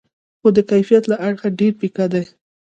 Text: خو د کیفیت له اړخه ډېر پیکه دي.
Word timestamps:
خو 0.39 0.47
د 0.57 0.59
کیفیت 0.69 1.03
له 1.07 1.15
اړخه 1.27 1.49
ډېر 1.59 1.73
پیکه 1.81 2.05
دي. 2.13 2.23